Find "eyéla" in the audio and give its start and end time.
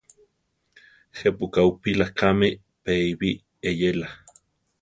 3.69-4.07